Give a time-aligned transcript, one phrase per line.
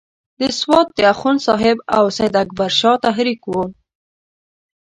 [0.39, 3.63] د سوات د اخوند صاحب او سید اکبر شاه تحریک وو.